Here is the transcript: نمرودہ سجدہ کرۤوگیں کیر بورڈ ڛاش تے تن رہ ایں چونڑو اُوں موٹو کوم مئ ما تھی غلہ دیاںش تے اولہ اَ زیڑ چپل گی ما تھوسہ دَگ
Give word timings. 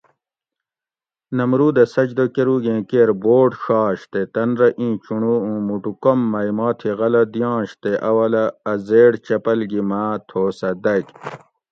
نمرودہ 1.37 1.83
سجدہ 1.95 2.25
کرۤوگیں 2.35 2.81
کیر 2.89 3.09
بورڈ 3.23 3.51
ڛاش 3.63 3.99
تے 4.11 4.21
تن 4.33 4.49
رہ 4.59 4.69
ایں 4.79 4.93
چونڑو 5.03 5.33
اُوں 5.43 5.57
موٹو 5.67 5.91
کوم 6.03 6.19
مئ 6.31 6.49
ما 6.57 6.67
تھی 6.79 6.89
غلہ 6.99 7.23
دیاںش 7.33 7.69
تے 7.81 7.91
اولہ 8.09 8.45
اَ 8.71 8.73
زیڑ 8.87 9.11
چپل 9.25 9.59
گی 9.69 9.81
ما 9.89 10.01
تھوسہ 10.27 10.69
دَگ 10.83 11.05